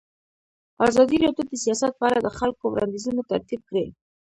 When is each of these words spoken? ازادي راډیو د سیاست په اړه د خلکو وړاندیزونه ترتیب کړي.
ازادي 0.87 1.17
راډیو 1.25 1.47
د 1.49 1.53
سیاست 1.63 1.93
په 1.99 2.03
اړه 2.09 2.19
د 2.21 2.27
خلکو 2.37 2.63
وړاندیزونه 2.69 3.21
ترتیب 3.31 3.61
کړي. 3.69 3.85